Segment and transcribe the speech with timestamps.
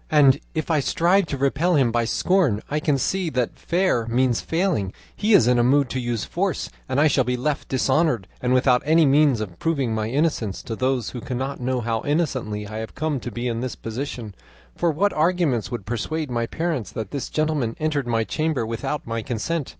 [0.09, 4.41] And if I strive to repel him by scorn, I can see that, fair means
[4.41, 8.27] failing, he is in a mood to use force, and I shall be left dishonoured
[8.41, 12.67] and without any means of proving my innocence to those who cannot know how innocently
[12.67, 14.33] I have come to be in this position;
[14.75, 19.21] for what arguments would persuade my parents that this gentleman entered my chamber without my
[19.21, 19.69] consent?